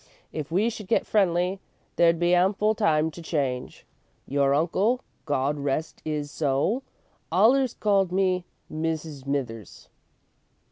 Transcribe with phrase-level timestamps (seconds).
[0.31, 1.59] If we should get friendly,
[1.95, 3.85] there'd be ample time to change.
[4.25, 6.81] Your uncle, God rest 'is soul,
[7.31, 9.89] allers called me 'Mis' Smithers.'"